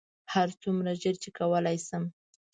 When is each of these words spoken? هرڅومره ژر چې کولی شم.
هرڅومره 0.33 0.91
ژر 1.01 1.15
چې 1.23 1.29
کولی 1.37 1.77
شم. 1.87 2.03